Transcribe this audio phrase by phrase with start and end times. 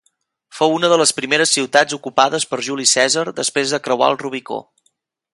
[0.59, 4.59] Fou una de les primeres ciutats ocupades per Juli Cèsar després de creuar el Rubicó.